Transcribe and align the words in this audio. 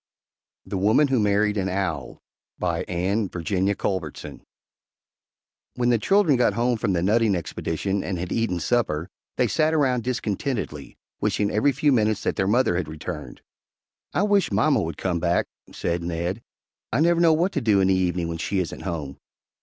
THE 0.65 0.79
WOMAN 0.79 1.09
WHO 1.09 1.19
MARRIED 1.19 1.57
AN 1.57 1.69
OWL 1.69 2.23
BY 2.57 2.85
ANNE 2.85 3.29
VIRGINIA 3.29 3.75
CULBERTSON 3.75 4.41
When 5.75 5.89
the 5.91 5.99
children 5.99 6.37
got 6.37 6.53
home 6.53 6.79
from 6.79 6.93
the 6.93 7.03
nutting 7.03 7.35
expedition 7.35 8.03
and 8.03 8.17
had 8.17 8.31
eaten 8.31 8.59
supper, 8.59 9.09
they 9.37 9.47
sat 9.47 9.75
around 9.75 10.03
discontentedly, 10.03 10.97
wishing 11.19 11.51
every 11.51 11.71
few 11.71 11.91
minutes 11.91 12.23
that 12.23 12.35
their 12.35 12.47
mother 12.47 12.77
had 12.77 12.87
returned. 12.87 13.41
"I 14.11 14.23
wish 14.23 14.51
mamma 14.51 14.81
would 14.81 14.97
come 14.97 15.19
back," 15.19 15.45
said 15.71 16.01
Ned. 16.01 16.41
"I 16.91 16.99
never 16.99 17.21
know 17.21 17.33
what 17.33 17.51
to 17.51 17.61
do 17.61 17.79
in 17.79 17.89
the 17.89 17.93
evening 17.93 18.27
when 18.27 18.39
she 18.39 18.57
isn't 18.57 18.81
home." 18.81 19.17